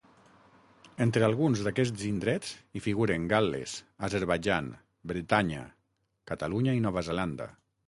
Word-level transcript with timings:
Entre 1.05 1.25
alguns 1.27 1.61
d'aquests 1.67 2.05
indrets 2.07 2.55
hi 2.73 2.81
figuren 2.87 3.29
Gal·les, 3.35 3.75
Azerbaidjan, 4.09 4.73
Bretanya, 5.13 5.69
Catalunya 6.33 6.77
i 6.81 6.85
Nova 6.89 7.09
Zelanda. 7.13 7.51